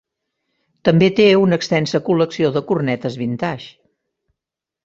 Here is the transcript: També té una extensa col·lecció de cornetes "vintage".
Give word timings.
També 0.87 1.09
té 1.19 1.27
una 1.43 1.59
extensa 1.61 2.01
col·lecció 2.09 2.51
de 2.57 2.65
cornetes 2.73 3.19
"vintage". 3.25 3.73